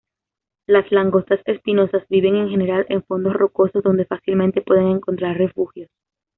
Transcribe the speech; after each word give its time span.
Las 0.65 0.91
langostas 0.91 1.41
espinosas 1.45 2.07
viven, 2.09 2.35
en 2.35 2.49
general, 2.49 2.87
en 2.89 3.03
fondos 3.03 3.33
rocosos 3.35 3.83
donde 3.83 4.05
fácilmente 4.07 4.61
pueden 4.63 4.87
encontrar 4.87 5.37
refugios. 5.37 5.89